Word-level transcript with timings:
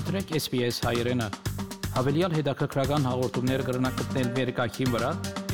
մտրեք 0.00 0.30
SPS 0.38 0.78
հայերեն։ 0.86 1.20
Հավելյալ 1.92 2.32
հետաքրքրական 2.38 3.02
հաղորդումներ 3.04 3.62
կգրնակցնել 3.66 4.28
վերկայքին 4.36 4.90
վրա 4.94 5.10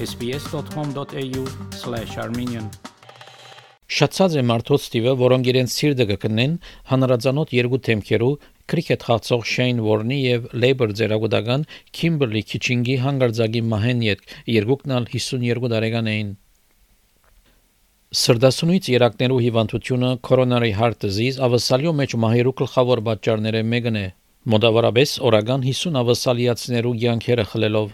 sps.com.au/armenian 0.07 2.67
Շացած 3.97 4.33
է 4.38 4.40
մարդոց 4.51 4.83
տիվը, 4.93 5.13
որոնք 5.22 5.45
իրենց 5.51 5.71
սիրտը 5.74 6.04
կկնեն 6.13 6.53
հանրազանոթ 6.93 7.49
երկու 7.56 7.81
թեմքերու 7.88 8.35
քրիքեթ 8.71 9.01
խաղացող 9.09 9.43
Շեյն 9.54 9.79
Վորնի 9.87 10.19
եւ 10.22 10.40
Լեյբր 10.63 10.90
ձերագուտական 11.01 11.60
Քիմբերլի 11.99 12.42
Քիչինգի 12.53 12.97
հանգարձակի 13.06 13.63
մահեն 13.72 14.01
երկուքն 14.06 14.90
52 15.17 15.72
տարեկան 15.74 16.06
էին 16.12 16.30
Սրդասունույց 18.15 18.84
երակներու 18.95 19.42
հիվանդությունը 19.48 20.10
coronary 20.28 20.73
heart 20.78 20.98
disease 21.09 21.37
ավասալյո 21.43 21.93
մեջ 22.03 22.11
մահերու 22.27 22.57
գլխավոր 22.63 22.99
պատճառները 23.11 23.65
մեկն 23.75 24.01
է։ 24.05 24.07
Մոտավորապես 24.47 25.13
օրական 25.27 25.65
50 25.67 25.97
ավասալիացիներու 26.01 26.93
յանքերը 27.03 27.45
խլելով 27.51 27.89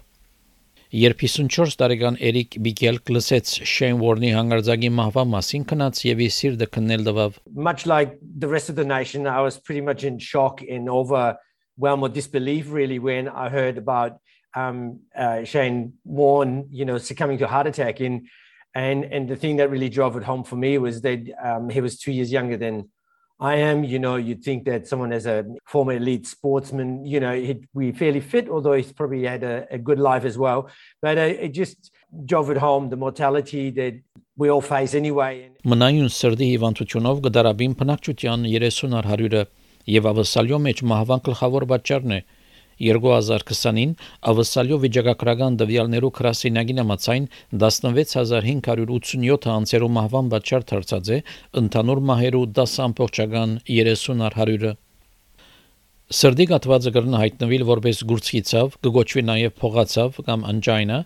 Երբ 0.92 1.22
54 1.24 1.78
տարեկան 1.80 2.18
Էրիկ 2.28 2.58
Բիգել 2.66 2.98
գլսեց 3.08 3.52
Շեյն 3.72 4.02
Վորնի 4.02 4.32
հանգարձակի 4.36 4.90
մահվա 4.98 5.24
մասին 5.32 5.64
քնած 5.70 6.02
եւ 6.10 6.20
իր 6.26 6.34
սիրտը 6.36 6.68
քննել 6.76 7.06
դվավ 7.08 7.40
Much 7.70 7.86
like 7.88 8.18
the 8.44 8.52
rest 8.52 8.68
of 8.68 8.76
the 8.76 8.84
nation 8.84 9.26
I 9.26 9.40
was 9.40 9.56
pretty 9.56 9.80
much 9.80 10.04
in 10.04 10.18
shock 10.18 10.60
and 10.68 10.92
overwhelmed 10.92 12.04
with 12.04 12.12
disbelief 12.12 12.70
really 12.70 12.98
when 12.98 13.32
I 13.32 13.48
heard 13.48 13.78
about 13.78 14.20
um 14.54 15.00
uh, 15.16 15.44
Shane 15.44 15.94
Warne 16.04 16.66
you 16.70 16.84
know 16.84 16.98
succumbing 16.98 17.38
to 17.38 17.46
a 17.46 17.48
heart 17.48 17.66
attack. 17.66 18.00
In 18.00 18.28
And 18.74 19.04
and 19.04 19.28
the 19.28 19.36
thing 19.36 19.56
that 19.56 19.70
really 19.70 19.88
drove 19.88 20.16
it 20.16 20.22
home 20.22 20.44
for 20.44 20.56
me 20.56 20.78
was 20.78 21.02
that 21.02 21.20
um, 21.44 21.68
he 21.68 21.80
was 21.80 21.98
two 21.98 22.12
years 22.12 22.32
younger 22.32 22.56
than 22.56 22.88
I 23.40 23.56
am. 23.56 23.84
You 23.84 23.98
know, 23.98 24.16
you'd 24.16 24.42
think 24.42 24.64
that 24.64 24.86
someone 24.86 25.12
as 25.12 25.26
a 25.26 25.44
former 25.66 25.92
elite 25.92 26.26
sportsman, 26.26 27.04
you 27.04 27.20
know, 27.20 27.34
he'd 27.34 27.66
be 27.76 27.92
fairly 27.92 28.20
fit, 28.20 28.48
although 28.48 28.74
he's 28.74 28.92
probably 28.92 29.24
had 29.24 29.42
a, 29.42 29.66
a 29.70 29.78
good 29.78 29.98
life 29.98 30.24
as 30.24 30.38
well. 30.38 30.68
But 31.00 31.18
uh, 31.18 31.22
it 31.46 31.52
just 31.52 31.90
drove 32.24 32.50
it 32.50 32.58
home 32.58 32.88
the 32.90 32.96
mortality 32.96 33.70
that 33.70 33.94
we 34.36 34.50
all 34.50 34.62
face 34.62 34.94
anyway. 34.94 35.50
Մնայուն 35.62 36.08
սրդի 36.10 36.46
հիվանդությունով 36.52 37.20
գդարաբին 37.26 37.74
փնակչության 37.78 38.46
30 38.50 38.96
առ 39.00 39.46
եւ 39.92 40.06
ավսալյո 40.12 40.58
մեջ 40.62 40.80
մահվան 40.86 41.22
գլխավոր 41.26 41.64
պատճառն 41.72 42.12
է 42.16 42.20
2020-ին 42.80 43.96
ավսալյո 44.32 44.78
վիճակագրական 44.84 45.58
դվյալներու 45.62 46.12
քրասինագին 46.18 46.82
համացայն 46.82 47.26
16587 47.64 49.50
անձերու 49.56 49.90
մահվան 49.98 50.30
պատճառ 50.36 50.68
դարձած 50.72 51.12
է 51.16 51.20
ընդհանուր 51.62 52.06
մահերու 52.12 52.46
10.30 52.62 53.60
100-ը 53.72 54.72
Սրդի 56.12 56.44
գաթվածը 56.50 56.90
կրնա 56.92 57.20
հայտնվել 57.22 57.62
որպես 57.68 58.00
գուրցիցավ, 58.10 58.74
կգոչվի 58.84 59.22
նաև 59.28 59.54
փողացավ 59.62 60.18
կամ 60.26 60.42
անջայնա, 60.50 60.98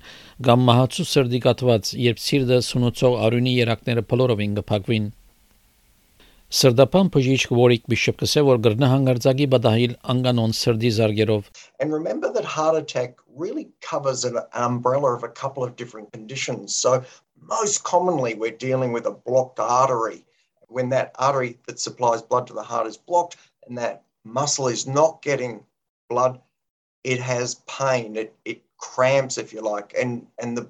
կամ 0.48 0.64
մահացու 0.70 1.06
սրդի 1.10 1.40
գաթված, 1.44 1.90
երբ 2.06 2.22
սիրտը 2.24 2.58
սունուցող 2.70 3.14
արյունի 3.28 3.52
երակները 3.60 4.04
փլորովին 4.10 4.56
կփակվին։ 4.58 5.06
Սրդապան 6.59 7.09
բժիշկ 7.15 7.51
Warwick 7.57 7.85
Bishop-ը 7.91 8.41
որ 8.47 8.57
գրնա 8.65 8.87
հանգարձակի 8.91 9.45
բադահիլ 9.53 9.93
անկանոն 10.13 10.55
սրդի 10.57 10.89
զարգերով 10.97 11.45
And 11.79 11.93
remember 11.93 12.31
that 12.33 12.49
heart 12.55 12.75
attack 12.79 13.21
really 13.43 13.69
covers 13.89 14.25
an 14.25 14.37
umbrella 14.53 15.13
of 15.13 15.23
a 15.23 15.29
couple 15.29 15.63
of 15.63 15.77
different 15.77 16.11
conditions. 16.11 16.75
So 16.75 17.03
most 17.53 17.83
commonly 17.83 18.33
we're 18.33 18.59
dealing 18.65 18.91
with 18.91 19.05
a 19.05 19.11
blocked 19.11 19.59
artery. 19.59 20.25
When 20.67 20.89
that 20.89 21.15
artery 21.17 21.57
that 21.67 21.79
supplies 21.79 22.21
blood 22.21 22.47
to 22.47 22.53
the 22.53 22.67
heart 22.73 22.85
is 22.85 22.97
blocked 22.97 23.37
and 23.65 23.77
that 23.77 24.03
muscle 24.23 24.67
is 24.67 24.85
not 24.85 25.21
getting 25.21 25.63
blood, 26.09 26.39
it 27.03 27.19
has 27.19 27.61
pain. 27.79 28.15
It, 28.15 28.35
it 28.45 28.61
cramps, 28.77 29.37
if 29.37 29.53
you 29.53 29.61
like, 29.61 29.93
and, 29.97 30.27
and 30.37 30.57
the, 30.57 30.67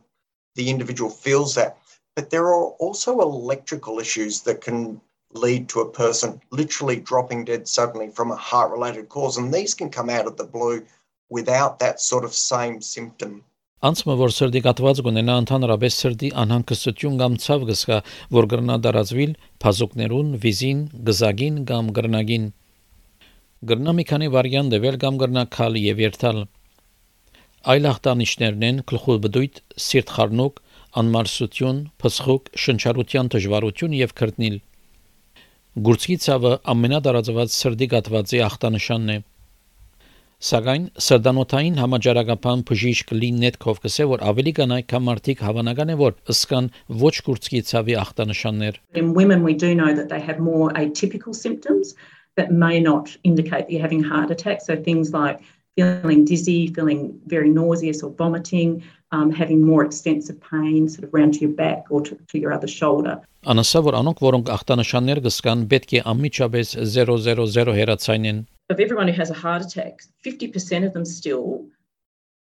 the 0.56 0.70
individual 0.70 1.10
feels 1.10 1.56
that. 1.56 1.78
But 2.16 2.30
there 2.30 2.46
are 2.48 2.66
also 2.86 3.20
electrical 3.22 4.00
issues 4.00 4.42
that 4.42 4.62
can 4.62 5.02
lead 5.33 5.69
to 5.69 5.81
a 5.81 5.91
person 5.91 6.41
literally 6.51 6.97
dropping 6.97 7.45
dead 7.45 7.69
suddenly 7.69 8.09
from 8.09 8.31
a 8.31 8.37
heart 8.37 8.71
related 8.71 9.09
cause. 9.09 9.37
And 9.37 9.53
these 9.53 9.75
can 9.75 9.91
come 9.91 10.11
out 10.11 10.27
of 10.27 10.37
the 10.37 10.45
blue 10.45 10.83
without 11.29 11.79
that 11.81 12.01
sort 12.01 12.25
of 12.25 12.33
same 12.35 12.81
symptom. 12.81 13.43
Անցումը 13.85 14.15
որ 14.19 14.33
սրդի 14.33 14.61
կատված 14.65 15.01
կունենա 15.05 15.35
ընդհանրապես 15.43 15.97
սրդի 16.01 16.29
անհանգստություն 16.43 17.19
կամ 17.21 17.35
ցավ 17.45 17.67
գսկա, 17.71 17.99
որ 18.37 18.47
գրնա 18.53 18.77
դարածվիլ 18.87 19.35
փազուկներուն, 19.63 20.31
վիզին, 20.45 20.81
գզագին 21.09 21.59
կամ 21.71 21.91
գրնագին։ 21.99 22.47
Գրնա 23.71 23.95
մի 23.99 24.07
քանի 24.11 24.31
վարիանտ 24.37 24.75
դվել 24.77 24.97
կամ 25.05 25.21
գրնա 25.23 25.45
քալ 25.59 25.77
եւ 25.83 26.01
երթալ։ 26.07 26.41
Այլ 27.75 27.91
ախտանիշներն 27.93 28.67
են 28.71 28.81
գլխու 28.91 29.19
բդույթ, 29.27 29.61
սիրտ 29.87 30.15
խառնուկ, 30.17 30.61
անմարսություն, 31.03 31.81
փսխուկ, 32.01 32.51
շնչառության 32.65 33.31
դժվարություն 33.37 33.97
եւ 34.01 34.17
քրտնիլ։ 34.23 34.59
Գուրցքի 35.77 36.15
ցավը 36.25 36.51
ամենադարածված 36.73 37.51
սրդի 37.53 37.87
գաթվածի 37.93 38.39
ախտանշանն 38.47 39.11
է։ 39.13 39.17
Սակայն 40.51 40.87
սրդանոթային 41.07 41.77
համաճարակապան 41.83 42.63
բժիշկ 42.71 43.13
Լին 43.17 43.43
Նետկով 43.43 43.83
կսե 43.85 44.07
որ 44.13 44.25
ավելի 44.31 44.55
կանայ 44.57 44.79
կամ 44.93 45.05
մարդիկ 45.09 45.43
հավանական 45.49 45.93
է 45.93 45.97
որ 46.01 46.17
ըսկան 46.33 46.71
ոչ 47.03 47.13
գուրցքի 47.29 47.61
ցավի 47.73 47.99
ախտանշաններ։ 48.07 48.81
In 49.03 49.13
women 49.21 49.45
we 49.45 49.53
do 49.53 49.75
know 49.75 49.93
that 49.93 50.09
they 50.09 50.23
have 50.31 50.41
more 50.41 50.73
atypical 50.81 51.37
symptoms 51.37 51.93
that 52.41 52.57
may 52.65 52.81
not 52.81 53.13
indicate 53.23 53.69
that 53.69 53.73
you're 53.77 53.85
having 53.85 54.03
heart 54.03 54.31
attack. 54.31 54.65
So 54.65 54.81
things 54.89 55.13
like 55.13 55.45
feeling 55.77 56.25
dizzy, 56.25 56.73
feeling 56.73 57.21
very 57.27 57.51
nauseous 57.51 58.03
or 58.03 58.11
vomiting, 58.17 58.83
um, 59.12 59.32
having 59.32 59.66
more 59.66 59.84
extensive 59.84 60.40
pain 60.42 60.88
sort 60.90 61.04
of 61.04 61.14
around 61.14 61.34
to 61.36 61.40
your 61.40 61.52
back 61.52 61.86
or 61.90 62.02
to, 62.02 62.18
to 62.28 62.40
your 62.40 62.54
other 62.54 62.68
shoulder. 62.68 63.20
Անասա 63.52 63.82
որ 63.88 63.98
անոնք 64.00 64.20
որոնք 64.22 64.50
ախտանշաններ 64.56 65.22
կսկան 65.28 65.64
պետք 65.74 65.96
է 65.98 66.02
անմիջապես 66.14 66.74
000 66.96 67.78
հերացանեն 67.80 68.46
Of 68.70 68.80
everyone 68.80 69.08
who 69.10 69.14
has 69.14 69.30
a 69.30 69.34
heart 69.34 69.62
attack, 69.66 70.04
50% 70.26 70.86
of 70.88 70.94
them 70.94 71.04
still 71.04 71.66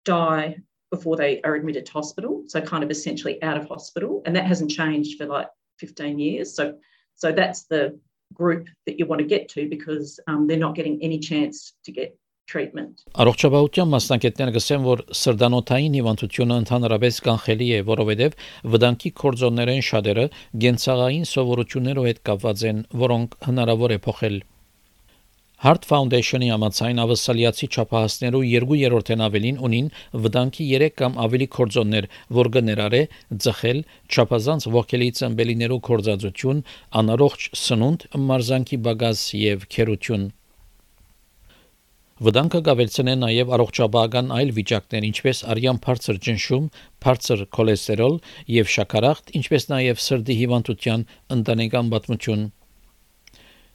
die 0.06 0.58
before 0.92 1.16
they 1.16 1.42
are 1.42 1.56
admitted 1.56 1.88
to 1.88 1.92
hospital, 1.92 2.44
so 2.48 2.62
kind 2.62 2.84
of 2.84 2.92
essentially 2.92 3.42
out 3.42 3.58
of 3.58 3.68
hospital, 3.68 4.22
and 4.26 4.36
that 4.36 4.46
hasn't 4.46 4.70
changed 4.70 5.18
for 5.18 5.26
like 5.26 5.48
15 5.80 6.20
years. 6.20 6.54
So 6.54 6.76
so 7.16 7.32
that's 7.32 7.64
the 7.64 8.00
group 8.34 8.68
that 8.86 9.00
you 9.00 9.06
want 9.06 9.20
to 9.20 9.28
get 9.28 9.50
to 9.50 9.68
because 9.68 10.20
um, 10.28 10.48
they're 10.48 10.58
not 10.58 10.76
getting 10.76 11.02
any 11.02 11.20
chance 11.20 11.74
to 11.84 11.92
get 11.92 12.18
treatment. 12.51 13.05
Առողջապահության 13.25 13.91
մասնակիցները 13.95 14.55
գսեն, 14.57 14.83
որ 14.89 15.03
սրդանոթային 15.21 15.99
հիվանդությունը 15.99 16.59
ընդհանրապես 16.63 17.21
կանխելի 17.29 17.69
է, 17.75 17.83
որովհետև 17.91 18.41
վտանգի 18.75 19.13
կորձոններեն 19.25 19.85
շատերը 19.91 20.27
գենցաղային 20.65 21.29
սովորություններով 21.35 22.11
հետ 22.11 22.21
կապված 22.31 22.67
են, 22.71 22.83
որոնք 23.05 23.39
հնարավոր 23.51 23.97
է 23.97 24.03
փոխել։ 24.09 24.43
Heart 25.65 25.87
Foundation-ի 25.89 26.49
համաձայն 26.53 26.99
ավսալիացի 27.01 27.67
չափահասներու 27.73 28.41
2/3-ն 28.49 29.23
ավելին 29.27 29.61
ունին 29.69 29.87
վտանգի 30.27 30.67
3 30.75 30.91
կամ 31.01 31.17
ավելի 31.25 31.49
կորձոններ, 31.57 32.09
որ 32.39 32.51
կներառե 32.59 33.03
ծխել, 33.47 33.81
չափազանց 34.13 34.69
ողքելի 34.77 35.11
ծնբելիներու 35.23 35.83
կորձածություն, 35.89 36.65
անառողջ 37.01 37.51
սնունդ, 37.65 38.09
մարզանքի 38.29 38.81
բագազ 38.89 39.29
եւ 39.41 39.69
քերություն։ 39.73 40.33
Վտանգը 42.25 42.59
կավելցնե 42.67 43.15
նաև 43.21 43.51
առողջապահական 43.55 44.31
այլ 44.33 44.51
վիճակներ, 44.57 45.07
ինչպես 45.11 45.41
արյան 45.55 45.81
բարձր 45.85 46.21
ճնշում, 46.27 46.69
բարձր 47.05 47.43
քոլեստերոլ 47.57 48.15
եւ 48.55 48.71
շաքարախտ, 48.75 49.33
ինչպես 49.41 49.67
նաև 49.73 50.01
սրտի 50.05 50.37
հիվանդության 50.39 51.05
ընտանեկան 51.37 51.91
պատմություն։ 51.95 52.47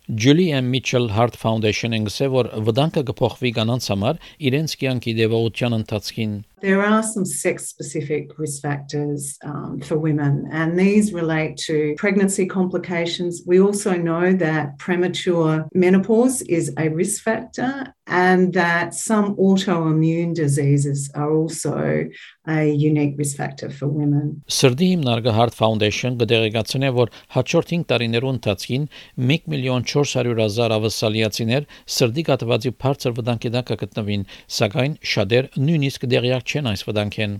Julie 0.09 0.49
M. 0.57 0.71
Mitchell 0.73 1.11
Heart 1.13 1.37
Foundation-ը 1.37 1.99
գսե 2.07 2.31
որ 2.33 2.47
վտանգը 2.65 3.03
կփոխվի 3.11 3.51
կանանց 3.59 3.89
համար 3.93 4.23
իրենց 4.49 4.73
կյանքի 4.81 5.13
դեպողության 5.19 5.75
ընթացքին 5.77 6.31
There 6.60 6.82
are 6.82 7.02
some 7.02 7.26
sex 7.26 7.68
specific 7.68 8.38
risk 8.38 8.62
factors 8.62 9.36
um, 9.44 9.80
for 9.80 9.98
women, 9.98 10.48
and 10.50 10.78
these 10.78 11.12
relate 11.12 11.58
to 11.68 11.94
pregnancy 11.98 12.46
complications. 12.46 13.42
We 13.46 13.60
also 13.60 13.92
know 14.08 14.32
that 14.32 14.78
premature 14.78 15.66
menopause 15.74 16.40
is 16.42 16.72
a 16.78 16.88
risk 16.88 17.22
factor, 17.22 17.92
and 18.06 18.52
that 18.52 18.94
some 18.94 19.34
autoimmune 19.36 20.34
diseases 20.34 21.10
are 21.14 21.32
also 21.32 22.08
a 22.46 22.70
unique 22.70 23.14
risk 23.16 23.36
factor 23.36 23.70
for 23.70 23.88
women. 23.88 24.42
Սրդի 24.48 24.88
հիմնարկը 24.94 25.32
Heart 25.36 25.56
Foundation 25.56 26.18
կդեղեկացնե, 26.20 26.90
որ 26.96 27.12
հաջորդ 27.36 27.72
5 27.74 27.86
տարիներու 27.92 28.32
ընթացքին 28.34 28.88
1 29.36 29.48
միլիոն 29.52 29.86
400 29.88 30.44
հազար 30.44 30.76
ավասալիացիներ 30.76 31.68
սրդի 31.96 32.26
կատվածի 32.28 32.74
բարձր 32.84 33.16
վտանգի 33.20 33.54
տակ 33.56 33.70
կգտնվին, 33.72 34.26
սակայն 34.58 34.98
շատեր 35.14 35.50
նույնիսկ 35.64 36.08
դեղյակ 36.14 36.47
չեն 36.49 36.69
այս 36.73 36.83
վտանգեն։ 36.89 37.37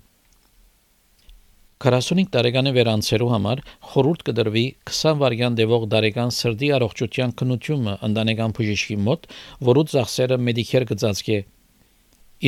45 1.79 2.31
տարեկանի 2.35 2.71
վերանցերու 2.75 3.27
համար 3.33 3.59
խորհուրդ 3.89 4.23
կդրվի 4.29 4.63
20 4.91 5.19
վարյան 5.21 5.53
դեպող 5.59 5.83
դարեկան 5.93 6.33
սրդի 6.37 6.71
առողջության 6.77 7.33
քննությունը 7.39 7.93
ընտանեկան 8.07 8.55
բժիշկի 8.57 8.97
մոտ, 9.05 9.29
որու 9.69 9.85
ծախսերը 9.93 10.39
Medicare 10.47 10.89
կծածկի։ 10.89 11.37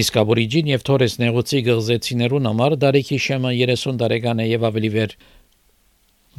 Իսկ 0.02 0.18
աբորիջին 0.22 0.72
եւ 0.72 0.84
Թորես 0.88 1.16
նեղուցի 1.22 1.62
գղզեցիներուն 1.68 2.50
համար 2.52 2.76
դարիքի 2.84 3.22
շեմը 3.28 3.54
30 3.62 4.02
տարեկան 4.04 4.44
է 4.44 4.50
եւ 4.52 4.68
ավելի 4.72 4.92
վեր 4.98 5.16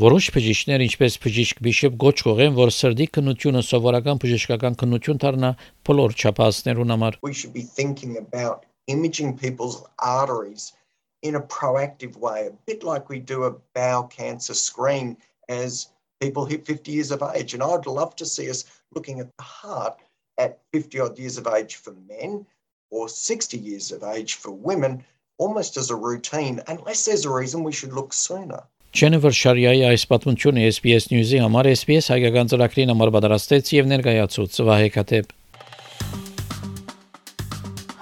Որոշ 0.01 0.29
բժիշկներ, 0.33 0.83
ինչպես 0.89 1.17
բժիշկ 1.21 1.59
Բիշոպ 1.67 1.97
գոչ 2.01 2.15
կողեն, 2.25 2.55
որ 2.57 2.71
սրդի 2.73 3.07
քննությունը 3.13 3.61
սովորական 3.69 4.21
բժշկական 4.23 4.79
քննություն 4.81 5.21
դառնա 5.21 5.51
բոլոր 5.85 6.15
չափածներուն 6.17 6.95
համար։ 6.97 7.19
We 7.29 7.37
should 7.37 7.53
be 7.53 7.65
thinking 7.81 8.17
about 8.17 8.65
imaging 8.87 9.39
people's 9.39 9.85
arteries 9.99 10.73
in 11.23 11.37
a 11.37 11.41
proactive 11.41 12.17
way, 12.17 12.47
a 12.47 12.57
bit 12.67 12.83
like 12.83 13.09
we 13.09 13.19
do 13.19 13.45
a 13.45 13.55
bowel 13.75 14.05
cancer 14.05 14.55
screen 14.55 15.17
as 15.49 15.89
people 16.21 16.45
hit 16.45 16.67
50 16.67 16.91
years 16.91 17.11
of 17.11 17.23
age. 17.35 17.55
And 17.55 17.63
I'd 17.63 17.87
love 17.87 18.17
to 18.17 18.27
see 18.27 18.51
us 18.51 18.65
looking 18.95 19.21
at 19.21 19.29
the 19.37 19.45
heart 19.45 19.99
at 20.39 20.59
50 20.73 21.01
odd 21.01 21.19
years 21.19 21.39
of 21.39 21.47
age 21.47 21.77
for 21.77 21.95
men 22.09 22.47
or 22.91 23.09
60 23.09 23.57
years 23.57 23.93
of 23.93 24.03
age 24.03 24.35
for 24.35 24.51
women, 24.51 25.05
almost 25.39 25.77
as 25.77 25.91
a 25.91 25.97
routine, 25.97 26.61
unless 26.69 27.05
there's 27.05 27.25
a 27.25 27.31
reason 27.31 27.65
we 27.65 27.73
should 27.73 27.93
look 27.93 28.13
sooner. 28.13 28.63
Jennifer 28.93 29.33
Շարյայի 29.33 29.87
այս 29.89 30.03
պատմությունը 30.11 30.65
SBS 30.69 31.07
News-ի 31.09 31.39
համար 31.41 31.69
SBS 31.73 32.11
հայկական 32.13 32.51
ծրագրին 32.53 32.93
համար 32.93 33.13
պատրաստեց 33.15 33.71
եւ 33.79 33.89
ներկայացուց 33.93 34.59
Վահե 34.69 34.91
Քաթեփ։ 34.97 35.31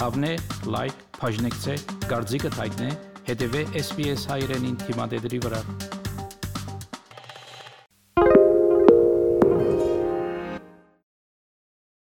Հավնե, 0.01 0.29
լայք, 0.73 1.01
բաժնեկցե, 1.21 1.75
դարձիկը 2.09 2.55
թայտնե, 2.57 2.89
հետեւե 3.29 3.65
SBS 3.85 4.29
հայրենին 4.33 4.79
թիմադեդի 4.87 5.45
վրա։ 5.45 5.65